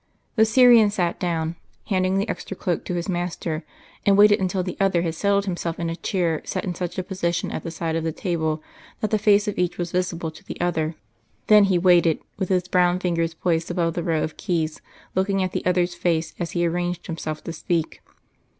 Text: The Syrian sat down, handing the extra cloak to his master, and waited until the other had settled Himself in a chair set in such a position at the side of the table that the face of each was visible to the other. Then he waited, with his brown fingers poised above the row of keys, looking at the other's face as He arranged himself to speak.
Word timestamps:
The 0.35 0.45
Syrian 0.45 0.89
sat 0.89 1.19
down, 1.19 1.57
handing 1.85 2.17
the 2.17 2.27
extra 2.27 2.57
cloak 2.57 2.85
to 2.85 2.95
his 2.95 3.07
master, 3.07 3.63
and 4.03 4.17
waited 4.17 4.39
until 4.39 4.63
the 4.63 4.75
other 4.79 5.03
had 5.03 5.13
settled 5.13 5.45
Himself 5.45 5.79
in 5.79 5.91
a 5.91 5.95
chair 5.95 6.41
set 6.43 6.65
in 6.65 6.73
such 6.73 6.97
a 6.97 7.03
position 7.03 7.51
at 7.51 7.61
the 7.63 7.69
side 7.69 7.95
of 7.95 8.03
the 8.03 8.11
table 8.11 8.63
that 9.01 9.11
the 9.11 9.19
face 9.19 9.47
of 9.47 9.59
each 9.59 9.77
was 9.77 9.91
visible 9.91 10.31
to 10.31 10.43
the 10.43 10.59
other. 10.59 10.95
Then 11.45 11.65
he 11.65 11.77
waited, 11.77 12.17
with 12.39 12.49
his 12.49 12.67
brown 12.67 12.97
fingers 12.99 13.35
poised 13.35 13.69
above 13.69 13.93
the 13.93 14.01
row 14.01 14.23
of 14.23 14.37
keys, 14.37 14.81
looking 15.13 15.43
at 15.43 15.51
the 15.51 15.63
other's 15.67 15.93
face 15.93 16.33
as 16.39 16.53
He 16.53 16.65
arranged 16.65 17.05
himself 17.05 17.43
to 17.43 17.53
speak. 17.53 18.01